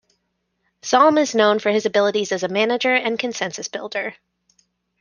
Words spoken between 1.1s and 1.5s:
is